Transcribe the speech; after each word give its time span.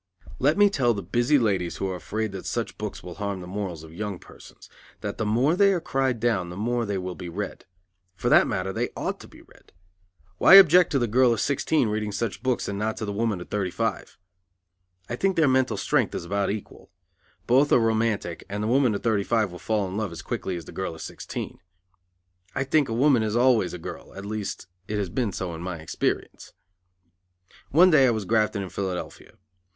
Let 0.39 0.57
me 0.57 0.67
tell 0.71 0.95
the 0.95 1.03
busy 1.03 1.37
ladies 1.37 1.77
who 1.77 1.87
are 1.91 1.95
afraid 1.95 2.31
that 2.31 2.47
such 2.47 2.79
books 2.79 3.03
will 3.03 3.13
harm 3.13 3.39
the 3.39 3.45
morals 3.45 3.83
of 3.83 3.93
young 3.93 4.17
persons 4.17 4.67
that 5.01 5.19
the 5.19 5.27
more 5.27 5.55
they 5.55 5.73
are 5.73 5.79
cried 5.79 6.19
down 6.19 6.49
the 6.49 6.57
more 6.57 6.87
they 6.87 6.97
will 6.97 7.13
be 7.13 7.29
read. 7.29 7.65
For 8.15 8.27
that 8.27 8.47
matter 8.47 8.73
they 8.73 8.89
ought 8.97 9.19
to 9.19 9.27
be 9.27 9.43
read. 9.43 9.73
Why 10.39 10.55
object 10.55 10.91
to 10.93 10.97
the 10.97 11.05
girl 11.07 11.31
of 11.33 11.39
sixteen 11.39 11.87
reading 11.87 12.11
such 12.11 12.41
books 12.41 12.67
and 12.67 12.79
not 12.79 12.97
to 12.97 13.05
the 13.05 13.13
woman 13.13 13.41
of 13.41 13.49
thirty 13.49 13.69
five? 13.69 14.17
I 15.07 15.15
think 15.15 15.35
their 15.35 15.47
mental 15.47 15.77
strength 15.77 16.15
is 16.15 16.25
about 16.25 16.49
equal. 16.49 16.89
Both 17.45 17.71
are 17.71 17.77
romantic 17.77 18.43
and 18.49 18.63
the 18.63 18.67
woman 18.67 18.95
of 18.95 19.03
thirty 19.03 19.23
five 19.23 19.51
will 19.51 19.59
fall 19.59 19.87
in 19.87 19.97
love 19.97 20.11
as 20.11 20.23
quickly 20.23 20.55
as 20.55 20.65
the 20.65 20.71
girl 20.71 20.95
of 20.95 21.01
sixteen. 21.03 21.59
I 22.55 22.63
think 22.63 22.89
a 22.89 22.93
woman 22.93 23.21
is 23.21 23.35
always 23.35 23.71
a 23.71 23.77
girl; 23.77 24.15
at 24.15 24.25
least, 24.25 24.65
it 24.87 24.97
has 24.97 25.09
been 25.11 25.31
so 25.31 25.53
in 25.53 25.61
my 25.61 25.77
experience. 25.77 26.53
One 27.69 27.91
day 27.91 28.07
I 28.07 28.09
was 28.09 28.25
grafting 28.25 28.63
in 28.63 28.69
Philadelphia. 28.69 29.33